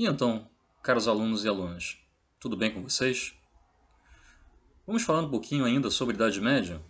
E 0.00 0.06
então, 0.06 0.48
caros 0.82 1.06
alunos 1.06 1.44
e 1.44 1.48
alunas, 1.48 1.98
tudo 2.38 2.56
bem 2.56 2.72
com 2.72 2.82
vocês? 2.82 3.34
Vamos 4.86 5.02
falar 5.02 5.20
um 5.20 5.30
pouquinho 5.30 5.66
ainda 5.66 5.90
sobre 5.90 6.14
Idade 6.14 6.40
Média? 6.40 6.80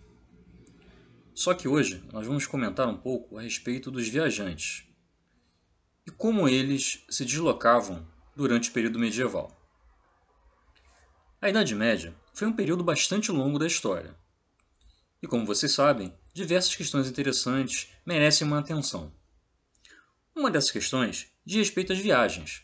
Só 1.35 1.53
que 1.53 1.67
hoje 1.67 2.01
nós 2.13 2.25
vamos 2.25 2.47
comentar 2.47 2.87
um 2.87 2.95
pouco 2.95 3.37
a 3.37 3.41
respeito 3.41 3.91
dos 3.91 4.07
viajantes 4.07 4.87
e 6.07 6.11
como 6.11 6.47
eles 6.47 7.03
se 7.09 7.25
deslocavam 7.25 8.07
durante 8.33 8.69
o 8.69 8.71
período 8.71 8.97
medieval. 8.97 9.51
A 11.41 11.49
Idade 11.49 11.75
Média 11.75 12.15
foi 12.33 12.47
um 12.47 12.53
período 12.53 12.81
bastante 12.81 13.29
longo 13.29 13.59
da 13.59 13.67
história. 13.67 14.15
E 15.21 15.27
como 15.27 15.45
vocês 15.45 15.73
sabem, 15.73 16.17
diversas 16.33 16.73
questões 16.77 17.09
interessantes 17.09 17.89
merecem 18.05 18.47
uma 18.47 18.59
atenção. 18.59 19.11
Uma 20.33 20.49
dessas 20.49 20.71
questões 20.71 21.29
diz 21.45 21.57
respeito 21.57 21.91
às 21.91 21.99
viagens, 21.99 22.63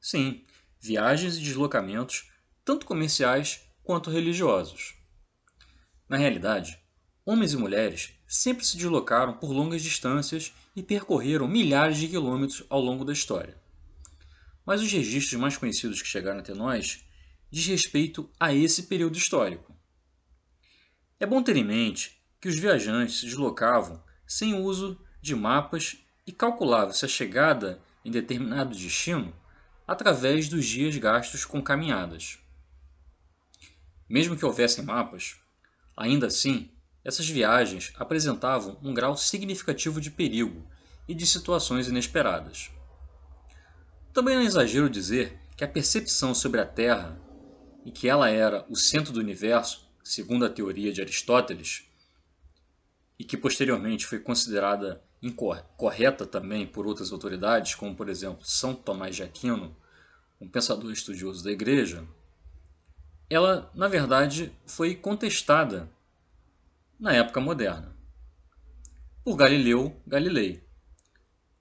Sim, 0.00 0.44
viagens 0.80 1.36
e 1.36 1.40
deslocamentos, 1.40 2.30
tanto 2.64 2.86
comerciais 2.86 3.60
quanto 3.84 4.10
religiosos. 4.10 4.94
Na 6.08 6.16
realidade, 6.16 6.78
homens 7.24 7.52
e 7.52 7.56
mulheres 7.56 8.14
sempre 8.26 8.64
se 8.64 8.76
deslocaram 8.76 9.34
por 9.34 9.50
longas 9.50 9.82
distâncias 9.82 10.54
e 10.74 10.82
percorreram 10.82 11.46
milhares 11.46 11.98
de 11.98 12.08
quilômetros 12.08 12.64
ao 12.70 12.80
longo 12.80 13.04
da 13.04 13.12
história. 13.12 13.60
Mas 14.64 14.80
os 14.80 14.90
registros 14.90 15.38
mais 15.38 15.56
conhecidos 15.56 16.00
que 16.00 16.08
chegaram 16.08 16.40
até 16.40 16.54
nós 16.54 17.04
diz 17.50 17.66
respeito 17.66 18.30
a 18.38 18.54
esse 18.54 18.84
período 18.84 19.18
histórico. 19.18 19.76
É 21.18 21.26
bom 21.26 21.42
ter 21.42 21.56
em 21.56 21.64
mente 21.64 22.18
que 22.40 22.48
os 22.48 22.58
viajantes 22.58 23.18
se 23.18 23.26
deslocavam 23.26 24.02
sem 24.26 24.54
uso 24.54 24.98
de 25.20 25.34
mapas 25.34 25.98
e 26.26 26.32
calculavam 26.32 26.94
se 26.94 27.04
a 27.04 27.08
chegada 27.08 27.82
em 28.04 28.10
determinado 28.10 28.74
destino 28.74 29.34
através 29.90 30.48
dos 30.48 30.66
dias 30.66 30.96
gastos 30.98 31.44
com 31.44 31.60
caminhadas. 31.60 32.38
Mesmo 34.08 34.36
que 34.36 34.46
houvessem 34.46 34.84
mapas, 34.84 35.34
ainda 35.96 36.28
assim, 36.28 36.70
essas 37.04 37.28
viagens 37.28 37.92
apresentavam 37.96 38.78
um 38.84 38.94
grau 38.94 39.16
significativo 39.16 40.00
de 40.00 40.08
perigo 40.08 40.64
e 41.08 41.14
de 41.14 41.26
situações 41.26 41.88
inesperadas. 41.88 42.70
Também 44.12 44.36
não 44.36 44.42
é 44.42 44.46
exagero 44.46 44.88
dizer 44.88 45.36
que 45.56 45.64
a 45.64 45.68
percepção 45.68 46.36
sobre 46.36 46.60
a 46.60 46.66
Terra 46.66 47.20
e 47.84 47.90
que 47.90 48.08
ela 48.08 48.30
era 48.30 48.64
o 48.68 48.76
centro 48.76 49.12
do 49.12 49.18
universo, 49.18 49.90
segundo 50.04 50.44
a 50.44 50.48
teoria 50.48 50.92
de 50.92 51.02
Aristóteles, 51.02 51.82
e 53.18 53.24
que 53.24 53.36
posteriormente 53.36 54.06
foi 54.06 54.20
considerada 54.20 55.02
incorreta 55.20 56.24
também 56.24 56.64
por 56.64 56.86
outras 56.86 57.10
autoridades, 57.10 57.74
como 57.74 57.96
por 57.96 58.08
exemplo 58.08 58.44
São 58.44 58.72
Tomás 58.72 59.16
de 59.16 59.24
Aquino, 59.24 59.76
um 60.40 60.48
pensador 60.48 60.90
estudioso 60.90 61.44
da 61.44 61.50
igreja, 61.50 62.06
ela, 63.28 63.70
na 63.74 63.88
verdade, 63.88 64.52
foi 64.66 64.94
contestada 64.94 65.90
na 66.98 67.12
época 67.12 67.40
moderna 67.40 68.00
por 69.22 69.36
Galileu 69.36 70.00
Galilei, 70.06 70.66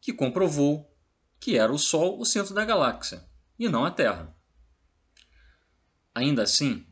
que 0.02 0.14
comprovou 0.14 0.90
que 1.40 1.58
era 1.58 1.72
o 1.72 1.78
Sol 1.78 2.20
o 2.20 2.26
centro 2.26 2.54
da 2.54 2.66
galáxia 2.66 3.24
e 3.58 3.68
não 3.70 3.86
a 3.86 3.92
Terra. 3.92 4.36
Ainda 6.16 6.42
assim, 6.42 6.86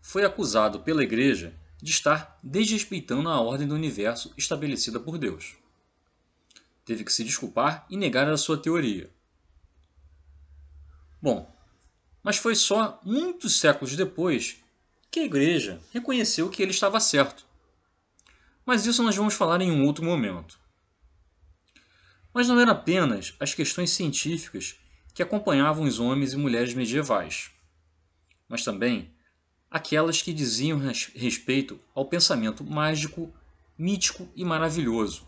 foi 0.00 0.24
acusado 0.24 0.80
pela 0.80 1.04
Igreja 1.04 1.54
de 1.80 1.90
estar 1.90 2.38
desrespeitando 2.42 3.28
a 3.28 3.40
ordem 3.40 3.68
do 3.68 3.74
universo 3.74 4.32
estabelecida 4.36 4.98
por 4.98 5.18
Deus. 5.18 5.54
Teve 6.84 7.04
que 7.04 7.12
se 7.12 7.22
desculpar 7.22 7.86
e 7.88 7.96
negar 7.96 8.28
a 8.28 8.36
sua 8.36 8.58
teoria. 8.58 9.13
Bom, 11.24 11.50
mas 12.22 12.36
foi 12.36 12.54
só 12.54 13.00
muitos 13.02 13.58
séculos 13.58 13.96
depois 13.96 14.62
que 15.10 15.20
a 15.20 15.24
igreja 15.24 15.80
reconheceu 15.90 16.50
que 16.50 16.62
ele 16.62 16.70
estava 16.70 17.00
certo. 17.00 17.46
Mas 18.66 18.84
isso 18.84 19.02
nós 19.02 19.16
vamos 19.16 19.32
falar 19.32 19.62
em 19.62 19.70
um 19.70 19.86
outro 19.86 20.04
momento. 20.04 20.60
Mas 22.34 22.46
não 22.46 22.60
eram 22.60 22.72
apenas 22.72 23.34
as 23.40 23.54
questões 23.54 23.88
científicas 23.88 24.78
que 25.14 25.22
acompanhavam 25.22 25.84
os 25.84 25.98
homens 25.98 26.34
e 26.34 26.36
mulheres 26.36 26.74
medievais, 26.74 27.50
mas 28.46 28.62
também 28.62 29.10
aquelas 29.70 30.20
que 30.20 30.30
diziam 30.30 30.78
respeito 31.14 31.80
ao 31.94 32.04
pensamento 32.04 32.62
mágico, 32.62 33.32
mítico 33.78 34.28
e 34.36 34.44
maravilhoso. 34.44 35.26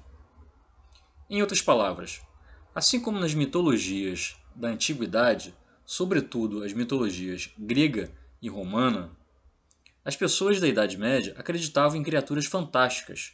Em 1.30 1.40
outras 1.40 1.62
palavras, 1.62 2.20
assim 2.74 3.00
como 3.00 3.18
nas 3.18 3.32
mitologias 3.32 4.36
da 4.54 4.68
antiguidade, 4.68 5.54
sobretudo 5.86 6.64
as 6.64 6.72
mitologias 6.72 7.50
grega 7.56 8.12
e 8.42 8.48
romana, 8.48 9.16
as 10.04 10.16
pessoas 10.16 10.60
da 10.60 10.68
Idade 10.68 10.98
Média 10.98 11.34
acreditavam 11.38 11.96
em 11.96 12.02
criaturas 12.02 12.46
fantásticas, 12.46 13.32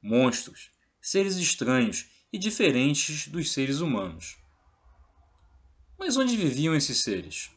monstros, 0.00 0.70
seres 1.00 1.36
estranhos 1.36 2.06
e 2.32 2.38
diferentes 2.38 3.28
dos 3.28 3.52
seres 3.52 3.80
humanos. 3.80 4.36
Mas 5.98 6.16
onde 6.16 6.36
viviam 6.36 6.74
esses 6.74 7.02
seres? 7.02 7.50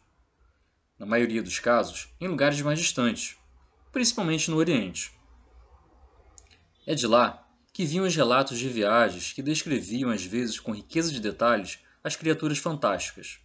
Na 0.98 1.06
maioria 1.06 1.44
dos 1.44 1.60
casos, 1.60 2.10
em 2.20 2.28
lugares 2.28 2.60
mais 2.62 2.80
distantes, 2.80 3.38
principalmente 3.92 4.50
no 4.50 4.58
Oriente. 4.58 5.12
É 6.86 6.96
de 6.96 7.06
lá 7.06 7.48
que 7.74 7.86
vinham 7.86 8.06
os 8.06 8.16
relatos 8.16 8.58
de 8.58 8.68
viagens 8.68 9.34
que 9.34 9.42
descreviam, 9.42 10.10
às 10.10 10.24
vezes 10.26 10.60
com 10.60 10.74
riqueza 10.74 11.12
de 11.12 11.20
detalhes, 11.20 11.80
as 12.04 12.16
criaturas 12.16 12.58
fantásticas. 12.58 13.40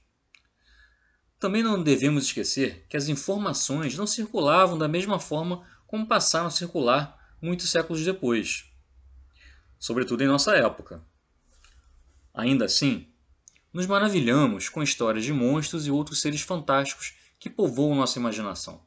Também 1.38 1.62
não 1.62 1.82
devemos 1.82 2.24
esquecer 2.24 2.86
que 2.88 2.96
as 2.96 3.08
informações 3.08 3.96
não 3.96 4.06
circulavam 4.06 4.78
da 4.78 4.88
mesma 4.88 5.18
forma 5.18 5.66
como 5.86 6.06
passaram 6.06 6.46
a 6.46 6.50
circular 6.50 7.36
muitos 7.40 7.70
séculos 7.70 8.04
depois, 8.04 8.64
sobretudo 9.78 10.22
em 10.22 10.26
nossa 10.26 10.56
época. 10.56 11.04
Ainda 12.32 12.64
assim, 12.64 13.08
nos 13.72 13.86
maravilhamos 13.86 14.70
com 14.70 14.82
histórias 14.82 15.24
de 15.24 15.32
monstros 15.32 15.86
e 15.86 15.90
outros 15.90 16.22
seres 16.22 16.40
fantásticos 16.40 17.14
que 17.38 17.50
povoam 17.50 17.94
nossa 17.94 18.18
imaginação. 18.18 18.80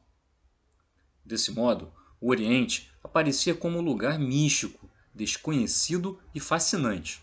Desse 1.24 1.52
modo, 1.52 1.92
o 2.20 2.30
Oriente 2.30 2.92
aparecia 3.02 3.54
como 3.54 3.78
um 3.78 3.82
lugar 3.82 4.18
místico, 4.18 4.90
desconhecido 5.14 6.20
e 6.34 6.40
fascinante. 6.40 7.22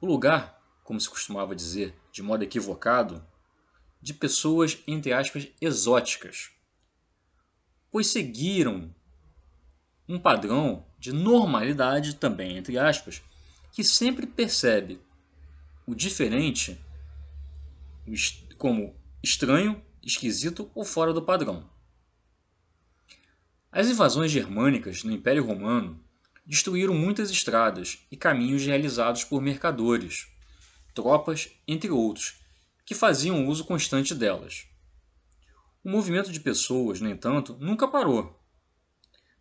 O 0.00 0.06
lugar, 0.06 0.62
como 0.84 1.00
se 1.00 1.08
costumava 1.08 1.56
dizer 1.56 1.94
de 2.12 2.22
modo 2.22 2.44
equivocado, 2.44 3.26
de 4.06 4.14
pessoas, 4.14 4.78
entre 4.86 5.12
aspas, 5.12 5.48
exóticas, 5.60 6.52
pois 7.90 8.06
seguiram 8.06 8.94
um 10.08 10.16
padrão 10.16 10.86
de 10.96 11.12
normalidade 11.12 12.14
também, 12.14 12.56
entre 12.56 12.78
aspas, 12.78 13.20
que 13.72 13.82
sempre 13.82 14.24
percebe 14.24 15.00
o 15.84 15.92
diferente 15.92 16.80
como 18.56 18.94
estranho, 19.20 19.82
esquisito 20.00 20.70
ou 20.72 20.84
fora 20.84 21.12
do 21.12 21.20
padrão. 21.20 21.68
As 23.72 23.88
invasões 23.88 24.30
germânicas 24.30 25.02
no 25.02 25.10
Império 25.10 25.44
Romano 25.44 26.00
destruíram 26.46 26.94
muitas 26.94 27.28
estradas 27.28 28.06
e 28.08 28.16
caminhos 28.16 28.64
realizados 28.64 29.24
por 29.24 29.42
mercadores, 29.42 30.28
tropas, 30.94 31.50
entre 31.66 31.90
outros, 31.90 32.45
que 32.86 32.94
faziam 32.94 33.48
uso 33.48 33.64
constante 33.64 34.14
delas. 34.14 34.68
O 35.84 35.90
movimento 35.90 36.30
de 36.30 36.38
pessoas, 36.38 37.00
no 37.00 37.10
entanto, 37.10 37.56
nunca 37.60 37.88
parou. 37.88 38.40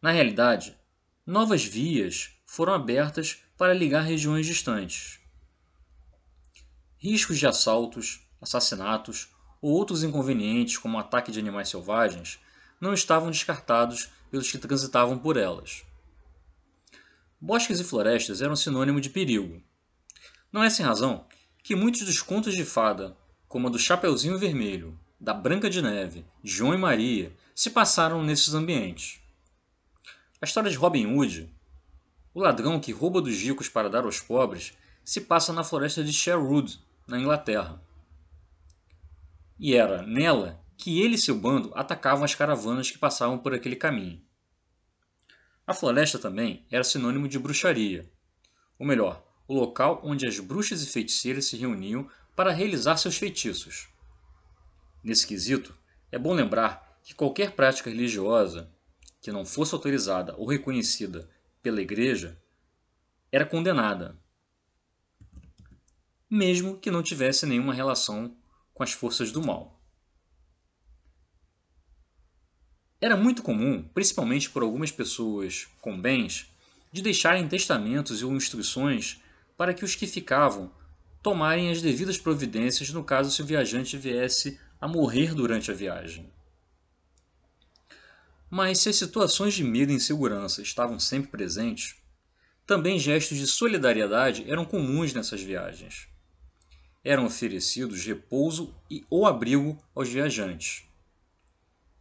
Na 0.01 0.11
realidade, 0.11 0.75
novas 1.25 1.63
vias 1.63 2.31
foram 2.47 2.73
abertas 2.73 3.37
para 3.55 3.73
ligar 3.73 4.01
regiões 4.01 4.47
distantes. 4.47 5.19
Riscos 6.97 7.37
de 7.37 7.45
assaltos, 7.45 8.27
assassinatos 8.41 9.29
ou 9.61 9.71
outros 9.71 10.03
inconvenientes, 10.03 10.77
como 10.79 10.97
o 10.97 10.99
ataque 10.99 11.31
de 11.31 11.39
animais 11.39 11.69
selvagens, 11.69 12.39
não 12.81 12.93
estavam 12.95 13.29
descartados 13.29 14.09
pelos 14.31 14.51
que 14.51 14.57
transitavam 14.57 15.19
por 15.19 15.37
elas. 15.37 15.83
Bosques 17.39 17.79
e 17.79 17.83
florestas 17.83 18.41
eram 18.41 18.55
sinônimo 18.55 18.99
de 18.99 19.11
perigo. 19.11 19.61
Não 20.51 20.63
é 20.63 20.69
sem 20.69 20.83
razão 20.83 21.27
que 21.61 21.75
muitos 21.75 22.01
dos 22.01 22.23
contos 22.23 22.55
de 22.55 22.65
fada 22.65 23.15
como 23.55 23.69
a 23.69 23.71
do 23.71 23.79
Chapeuzinho 23.79 24.37
Vermelho, 24.37 24.99
da 25.17 25.33
Branca 25.33 25.69
de 25.69 25.81
Neve, 25.81 26.25
João 26.43 26.73
e 26.73 26.77
Maria, 26.77 27.31
se 27.55 27.69
passaram 27.69 28.21
nesses 28.21 28.53
ambientes. 28.53 29.21
A 30.41 30.45
história 30.45 30.69
de 30.69 30.75
Robin 30.75 31.05
Hood, 31.05 31.49
o 32.33 32.41
ladrão 32.41 32.81
que 32.81 32.91
rouba 32.91 33.21
dos 33.21 33.41
ricos 33.41 33.69
para 33.69 33.89
dar 33.89 34.03
aos 34.03 34.19
pobres, 34.19 34.73
se 35.05 35.21
passa 35.21 35.53
na 35.53 35.63
floresta 35.63 36.03
de 36.03 36.11
Sherwood, 36.11 36.81
na 37.07 37.17
Inglaterra. 37.17 37.81
E 39.57 39.73
era 39.73 40.01
nela 40.01 40.61
que 40.75 40.99
ele 41.01 41.15
e 41.15 41.17
seu 41.17 41.35
bando 41.35 41.71
atacavam 41.75 42.25
as 42.25 42.35
caravanas 42.35 42.91
que 42.91 42.97
passavam 42.97 43.37
por 43.37 43.53
aquele 43.53 43.77
caminho. 43.77 44.21
A 45.65 45.73
floresta 45.73 46.19
também 46.19 46.65
era 46.69 46.83
sinônimo 46.83 47.29
de 47.29 47.39
bruxaria, 47.39 48.11
ou 48.77 48.85
melhor, 48.85 49.23
o 49.47 49.53
local 49.53 50.01
onde 50.03 50.27
as 50.27 50.41
bruxas 50.41 50.83
e 50.83 50.87
feiticeiras 50.87 51.45
se 51.45 51.55
reuniam 51.55 52.09
para 52.35 52.51
realizar 52.51 52.97
seus 52.97 53.17
feitiços. 53.17 53.87
Nesse 55.03 55.25
quesito, 55.25 55.75
é 56.11 56.19
bom 56.19 56.33
lembrar 56.33 56.99
que 57.03 57.15
qualquer 57.15 57.51
prática 57.51 57.89
religiosa 57.89 58.69
que 59.21 59.31
não 59.31 59.45
fosse 59.45 59.73
autorizada 59.73 60.35
ou 60.37 60.47
reconhecida 60.47 61.29
pela 61.61 61.81
Igreja 61.81 62.39
era 63.31 63.45
condenada, 63.45 64.19
mesmo 66.29 66.77
que 66.77 66.91
não 66.91 67.01
tivesse 67.01 67.45
nenhuma 67.45 67.73
relação 67.73 68.35
com 68.73 68.83
as 68.83 68.91
forças 68.91 69.31
do 69.31 69.41
mal. 69.41 69.79
Era 72.99 73.15
muito 73.15 73.43
comum, 73.43 73.83
principalmente 73.93 74.49
por 74.49 74.63
algumas 74.63 74.91
pessoas 74.91 75.67
com 75.79 75.99
bens, 75.99 76.51
de 76.91 77.01
deixarem 77.01 77.47
testamentos 77.47 78.23
ou 78.23 78.33
instruções 78.33 79.21
para 79.57 79.73
que 79.73 79.85
os 79.85 79.95
que 79.95 80.07
ficavam 80.07 80.71
tomarem 81.25 81.71
as 81.71 81.81
devidas 81.81 82.19
providências 82.19 82.91
no 82.91 83.03
caso 83.03 83.31
se 83.31 83.41
o 83.41 83.45
viajante 83.45 83.97
viesse 83.97 84.59
a 84.79 84.87
morrer 84.87 85.33
durante 85.33 85.71
a 85.71 85.73
viagem. 85.73 86.31
Mas 88.47 88.77
se 88.77 88.89
as 88.89 88.95
situações 88.95 89.55
de 89.55 89.63
medo 89.63 89.91
e 89.91 89.95
insegurança 89.95 90.61
estavam 90.61 90.99
sempre 90.99 91.31
presentes, 91.31 91.95
também 92.63 92.99
gestos 92.99 93.39
de 93.39 93.47
solidariedade 93.47 94.45
eram 94.47 94.65
comuns 94.65 95.15
nessas 95.15 95.41
viagens. 95.41 96.07
Eram 97.03 97.25
oferecidos 97.25 98.05
repouso 98.05 98.75
e 98.87 99.03
ou 99.09 99.25
abrigo 99.25 99.83
aos 99.95 100.07
viajantes. 100.07 100.83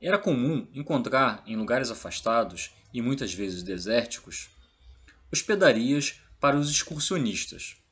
Era 0.02 0.18
comum 0.18 0.68
encontrar 0.74 1.42
em 1.46 1.56
lugares 1.56 1.90
afastados 1.90 2.74
e 2.92 3.00
muitas 3.00 3.32
vezes 3.32 3.62
desérticos 3.62 4.50
hospedarias 5.32 6.20
para 6.38 6.58
os 6.58 6.68
excursionistas. 6.68 7.82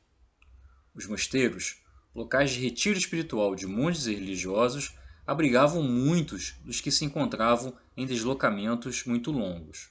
Os 0.95 1.07
mosteiros, 1.07 1.83
locais 2.15 2.51
de 2.51 2.61
retiro 2.61 2.99
espiritual 2.99 3.55
de 3.55 3.67
monges 3.67 4.07
e 4.07 4.15
religiosos, 4.15 4.95
abrigavam 5.27 5.83
muitos 5.83 6.55
dos 6.65 6.81
que 6.81 6.91
se 6.91 7.05
encontravam 7.05 7.75
em 7.97 8.05
deslocamentos 8.05 9.05
muito 9.05 9.31
longos. 9.31 9.91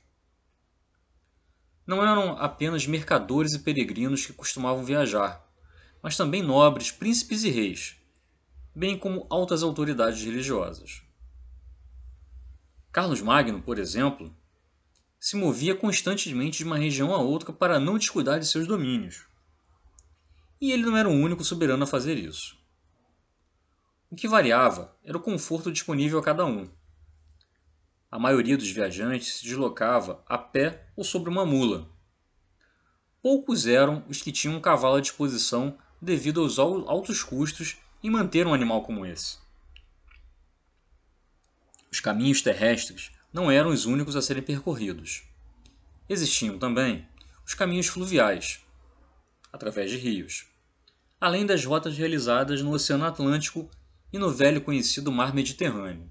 Não 1.88 2.04
eram 2.04 2.38
apenas 2.38 2.86
mercadores 2.86 3.54
e 3.54 3.60
peregrinos 3.60 4.26
que 4.26 4.34
costumavam 4.34 4.84
viajar, 4.84 5.44
mas 6.02 6.16
também 6.16 6.44
nobres, 6.44 6.92
príncipes 6.92 7.44
e 7.44 7.50
reis, 7.50 7.96
bem 8.76 8.98
como 8.98 9.26
altas 9.30 9.64
autoridades 9.64 10.22
religiosas. 10.24 11.02
Carlos 12.92 13.22
Magno, 13.22 13.62
por 13.62 13.80
exemplo, 13.80 14.36
se 15.20 15.36
movia 15.36 15.76
constantemente 15.76 16.60
de 16.60 16.64
uma 16.66 16.78
região 16.78 17.14
a 17.14 17.18
outra 17.18 17.54
para 17.54 17.80
não 17.80 17.98
descuidar 17.98 18.40
de 18.40 18.46
seus 18.46 18.68
domínios. 18.68 19.31
E 20.62 20.72
ele 20.72 20.84
não 20.84 20.96
era 20.96 21.10
o 21.10 21.12
único 21.12 21.44
soberano 21.44 21.84
a 21.84 21.88
fazer 21.88 22.20
isso. 22.20 22.56
O 24.12 24.16
que 24.16 24.28
variava 24.28 24.96
era 25.04 25.18
o 25.18 25.22
conforto 25.22 25.72
disponível 25.72 26.20
a 26.20 26.24
cada 26.24 26.46
um. 26.46 26.70
A 28.12 28.20
maioria 28.20 28.56
dos 28.56 28.70
viajantes 28.70 29.36
se 29.36 29.44
deslocava 29.44 30.24
a 30.28 30.38
pé 30.38 30.86
ou 30.96 31.04
sobre 31.04 31.32
uma 31.32 31.46
mula. 31.48 31.90
Poucos 33.24 33.66
eram 33.66 34.06
os 34.08 34.22
que 34.22 34.32
tinham 34.32 34.56
um 34.56 34.62
cavalo 34.62 34.98
à 34.98 35.02
disposição 35.02 35.78
devido 36.00 36.42
aos 36.42 36.60
altos 36.60 37.24
custos 37.24 37.78
em 38.04 38.12
manter 38.12 38.46
um 38.46 38.54
animal 38.54 38.84
como 38.84 39.04
esse. 39.04 39.40
Os 41.92 42.00
caminhos 42.00 42.42
terrestres 42.42 43.12
não 43.34 43.50
eram 43.50 43.72
os 43.72 43.86
únicos 43.86 44.16
a 44.16 44.22
serem 44.22 44.44
percorridos. 44.44 45.24
Existiam 46.08 46.60
também 46.60 47.08
os 47.46 47.54
caminhos 47.56 47.88
fluviais, 47.88 48.64
através 49.52 49.90
de 49.90 49.98
rios, 49.98 50.51
além 51.22 51.46
das 51.46 51.64
rotas 51.64 51.96
realizadas 51.96 52.64
no 52.64 52.72
Oceano 52.72 53.06
Atlântico 53.06 53.70
e 54.12 54.18
no 54.18 54.32
velho 54.32 54.60
conhecido 54.60 55.12
Mar 55.12 55.36
Mediterrâneo. 55.36 56.10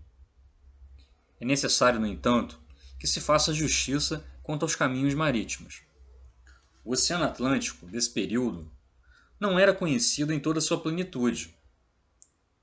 É 1.41 1.45
necessário, 1.45 1.99
no 1.99 2.07
entanto, 2.07 2.61
que 2.97 3.09
se 3.09 3.21
faça 3.21 3.53
justiça 3.53 4.25
quanto 4.41 4.63
aos 4.63 4.77
caminhos 4.77 5.13
marítimos. 5.15 5.83
O 6.85 6.93
Oceano 6.93 7.25
Atlântico, 7.25 7.87
desse 7.87 8.11
período, 8.11 8.71
não 9.41 9.59
era 9.59 9.75
conhecido 9.75 10.33
em 10.33 10.39
toda 10.39 10.61
sua 10.61 10.81
plenitude. 10.81 11.57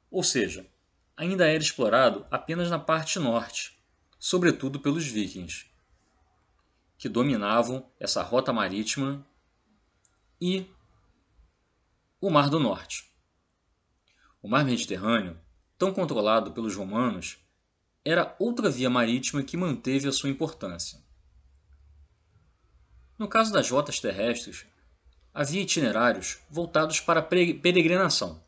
Ou 0.09 0.23
seja, 0.23 0.65
ainda 1.17 1.45
era 1.45 1.61
explorado 1.61 2.25
apenas 2.31 2.69
na 2.69 2.79
parte 2.79 3.19
norte, 3.19 3.77
sobretudo 4.17 4.79
pelos 4.79 5.05
vikings, 5.05 5.65
que 6.97 7.09
dominavam 7.09 7.85
essa 7.99 8.23
rota 8.23 8.53
marítima 8.53 9.27
e 10.39 10.65
o 12.19 12.31
Mar 12.31 12.49
do 12.49 12.59
Norte. 12.59 13.11
O 14.41 14.47
Mar 14.47 14.65
Mediterrâneo, 14.65 15.39
tão 15.77 15.93
controlado 15.93 16.51
pelos 16.51 16.75
romanos, 16.75 17.37
era 18.03 18.35
outra 18.39 18.71
via 18.71 18.89
marítima 18.89 19.43
que 19.43 19.55
manteve 19.55 20.07
a 20.07 20.11
sua 20.11 20.29
importância. 20.29 20.99
No 23.19 23.27
caso 23.27 23.53
das 23.53 23.69
rotas 23.69 23.99
terrestres, 23.99 24.65
havia 25.31 25.61
itinerários 25.61 26.39
voltados 26.49 26.99
para 26.99 27.19
a 27.19 27.23
peregrinação. 27.23 28.43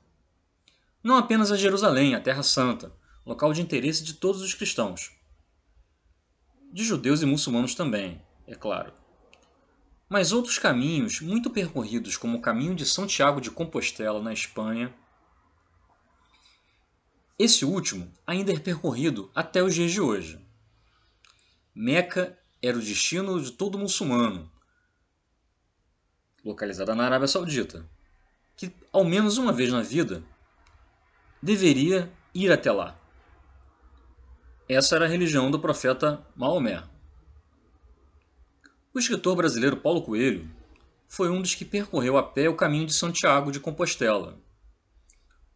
Não 1.04 1.16
apenas 1.16 1.52
a 1.52 1.58
Jerusalém, 1.58 2.16
a 2.16 2.20
Terra 2.20 2.42
Santa, 2.42 2.92
local 3.24 3.54
de 3.54 3.62
interesse 3.62 4.04
de 4.04 4.16
todos 4.16 4.42
os 4.42 4.56
cristãos, 4.56 5.12
de 6.74 6.84
judeus 6.84 7.22
e 7.22 7.26
muçulmanos 7.28 7.76
também, 7.76 8.20
é 8.48 8.56
claro. 8.56 8.99
Mas 10.10 10.32
outros 10.32 10.58
caminhos 10.58 11.22
muito 11.22 11.52
percorridos, 11.52 12.18
como 12.18 12.40
o 12.40 12.42
caminho 12.42 12.74
de 12.74 12.84
Santiago 12.84 13.40
de 13.40 13.52
Compostela, 13.52 14.20
na 14.20 14.34
Espanha. 14.34 14.92
Esse 17.38 17.64
último 17.64 18.12
ainda 18.26 18.52
é 18.52 18.58
percorrido 18.58 19.32
até 19.36 19.62
os 19.62 19.76
dias 19.76 19.92
de 19.92 20.02
hoje. 20.02 20.44
Meca 21.76 22.38
era 22.62 22.76
o 22.76 22.82
destino 22.82 23.40
de 23.40 23.52
todo 23.52 23.78
muçulmano, 23.78 24.52
localizada 26.44 26.96
na 26.96 27.06
Arábia 27.06 27.28
Saudita, 27.28 27.88
que 28.58 28.74
ao 28.92 29.06
menos 29.06 29.38
uma 29.38 29.54
vez 29.54 29.72
na 29.72 29.82
vida 29.82 30.24
deveria 31.42 32.12
ir 32.34 32.52
até 32.52 32.72
lá. 32.72 33.00
Essa 34.68 34.96
era 34.96 35.06
a 35.06 35.08
religião 35.08 35.50
do 35.50 35.60
profeta 35.60 36.26
Maomé. 36.36 36.84
O 38.92 38.98
escritor 38.98 39.36
brasileiro 39.36 39.78
Paulo 39.78 40.02
Coelho 40.02 40.50
foi 41.08 41.30
um 41.30 41.40
dos 41.44 41.54
que 41.54 41.64
percorreu 41.64 42.18
a 42.18 42.24
pé 42.24 42.50
o 42.50 42.56
caminho 42.56 42.88
de 42.88 42.94
Santiago 42.94 43.52
de 43.52 43.60
Compostela, 43.60 44.42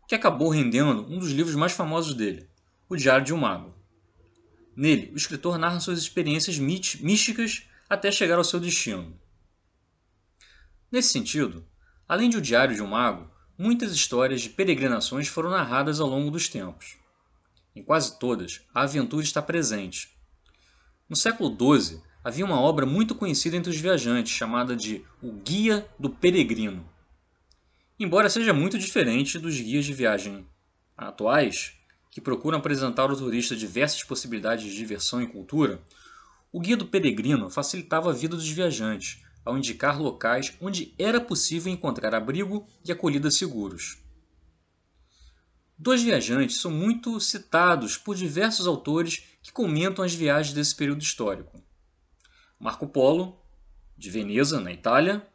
que 0.08 0.14
acabou 0.14 0.50
rendendo 0.50 1.02
um 1.12 1.18
dos 1.18 1.32
livros 1.32 1.56
mais 1.56 1.72
famosos 1.72 2.14
dele, 2.14 2.48
O 2.88 2.96
Diário 2.96 3.26
de 3.26 3.34
um 3.34 3.38
Mago. 3.38 3.74
Nele, 4.76 5.12
o 5.12 5.18
escritor 5.18 5.58
narra 5.58 5.80
suas 5.80 5.98
experiências 5.98 6.60
místicas 6.60 7.68
até 7.90 8.12
chegar 8.12 8.38
ao 8.38 8.44
seu 8.44 8.60
destino. 8.60 9.20
Nesse 10.92 11.10
sentido, 11.10 11.66
além 12.08 12.30
de 12.30 12.38
O 12.38 12.42
Diário 12.42 12.76
de 12.76 12.84
um 12.84 12.88
Mago, 12.88 13.32
muitas 13.58 13.94
histórias 13.94 14.42
de 14.42 14.50
peregrinações 14.50 15.28
foram 15.28 15.50
narradas 15.50 16.00
ao 16.00 16.08
longo 16.08 16.30
dos 16.30 16.48
tempos. 16.48 16.98
Em 17.76 17.82
quase 17.84 18.20
todas, 18.20 18.62
a 18.76 18.84
aventura 18.84 19.24
está 19.24 19.42
presente. 19.42 20.16
No 21.10 21.16
século 21.16 21.50
XII, 21.50 22.00
havia 22.24 22.46
uma 22.46 22.60
obra 22.60 22.86
muito 22.86 23.14
conhecida 23.14 23.58
entre 23.58 23.70
os 23.70 23.78
viajantes, 23.78 24.32
chamada 24.32 24.76
de 24.76 25.04
O 25.22 25.32
Guia 25.32 25.86
do 26.00 26.10
Peregrino. 26.10 26.88
Embora 28.00 28.30
seja 28.30 28.54
muito 28.54 28.78
diferente 28.78 29.38
dos 29.38 29.60
guias 29.60 29.86
de 29.86 29.94
viagem 29.94 30.48
atuais, 30.98 31.74
que 32.10 32.22
procuram 32.22 32.60
apresentar 32.60 33.10
ao 33.10 33.16
turista 33.16 33.56
diversas 33.56 34.04
possibilidades 34.04 34.66
de 34.66 34.76
diversão 34.76 35.22
e 35.22 35.28
cultura, 35.28 35.82
o 36.52 36.60
Guia 36.60 36.78
do 36.78 36.86
Peregrino 36.86 37.50
facilitava 37.50 38.12
a 38.12 38.14
vida 38.14 38.36
dos 38.36 38.48
viajantes, 38.48 39.22
ao 39.44 39.58
indicar 39.58 40.00
locais 40.00 40.54
onde 40.62 40.94
era 40.98 41.20
possível 41.20 41.74
encontrar 41.74 42.16
abrigo 42.16 42.66
e 42.86 42.92
acolhida 42.92 43.30
seguros. 43.30 43.98
Dois 45.78 46.02
viajantes 46.02 46.62
são 46.62 46.72
muito 46.72 47.20
citados 47.20 47.98
por 47.98 48.16
diversos 48.16 48.68
autores 48.68 49.24
que 49.42 49.52
comentam 49.52 50.06
as 50.06 50.14
viagens 50.14 50.54
desse 50.54 50.76
período 50.76 51.02
histórico. 51.02 51.62
Marco 52.64 52.88
Polo, 52.88 53.38
de 53.98 54.10
Veneza, 54.10 54.58
na 54.62 54.72
Itália, 54.72 55.28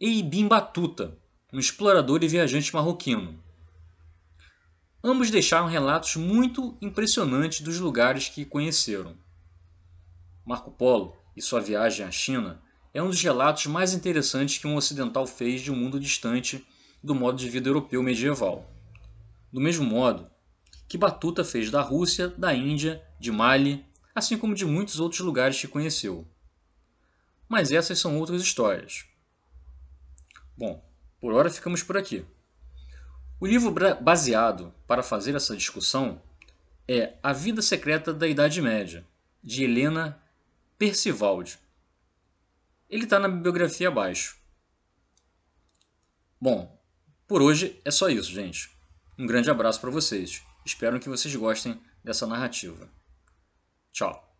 e 0.00 0.20
Ibn 0.20 0.48
Battuta, 0.48 1.14
um 1.52 1.58
explorador 1.58 2.24
e 2.24 2.28
viajante 2.28 2.72
marroquino. 2.72 3.38
Ambos 5.02 5.30
deixaram 5.30 5.66
relatos 5.66 6.16
muito 6.16 6.78
impressionantes 6.80 7.60
dos 7.60 7.78
lugares 7.78 8.30
que 8.30 8.46
conheceram. 8.46 9.14
Marco 10.42 10.70
Polo 10.70 11.14
e 11.36 11.42
sua 11.42 11.60
viagem 11.60 12.06
à 12.06 12.10
China 12.10 12.62
é 12.94 13.02
um 13.02 13.10
dos 13.10 13.22
relatos 13.22 13.66
mais 13.66 13.92
interessantes 13.92 14.56
que 14.56 14.66
um 14.66 14.76
ocidental 14.76 15.26
fez 15.26 15.60
de 15.60 15.70
um 15.70 15.76
mundo 15.76 16.00
distante 16.00 16.66
do 17.02 17.14
modo 17.14 17.36
de 17.36 17.50
vida 17.50 17.68
europeu 17.68 18.02
medieval 18.02 18.74
do 19.52 19.60
mesmo 19.60 19.84
modo 19.84 20.30
que 20.88 20.96
Batuta 20.96 21.44
fez 21.44 21.70
da 21.70 21.82
Rússia, 21.82 22.28
da 22.28 22.54
Índia, 22.54 23.04
de 23.20 23.30
Mali, 23.30 23.84
assim 24.14 24.38
como 24.38 24.54
de 24.54 24.64
muitos 24.64 24.98
outros 24.98 25.20
lugares 25.20 25.60
que 25.60 25.68
conheceu. 25.68 26.26
Mas 27.48 27.70
essas 27.70 27.98
são 27.98 28.18
outras 28.18 28.42
histórias. 28.42 29.04
Bom, 30.56 30.84
por 31.20 31.32
hora 31.32 31.50
ficamos 31.50 31.82
por 31.82 31.96
aqui. 31.96 32.24
O 33.40 33.46
livro 33.46 33.74
baseado 34.00 34.72
para 34.86 35.02
fazer 35.02 35.34
essa 35.34 35.56
discussão 35.56 36.22
é 36.86 37.14
A 37.22 37.32
Vida 37.32 37.60
Secreta 37.60 38.12
da 38.12 38.26
Idade 38.26 38.60
Média, 38.62 39.06
de 39.42 39.64
Helena 39.64 40.20
Percivaldi. 40.78 41.58
Ele 42.88 43.04
está 43.04 43.18
na 43.18 43.28
bibliografia 43.28 43.88
abaixo. 43.88 44.38
Bom, 46.40 46.78
por 47.26 47.42
hoje 47.42 47.80
é 47.84 47.90
só 47.90 48.08
isso, 48.08 48.30
gente. 48.30 48.70
Um 49.18 49.26
grande 49.26 49.50
abraço 49.50 49.80
para 49.80 49.90
vocês. 49.90 50.42
Espero 50.64 51.00
que 51.00 51.08
vocês 51.08 51.34
gostem 51.34 51.80
dessa 52.02 52.26
narrativa. 52.26 52.88
Tchau. 53.92 54.33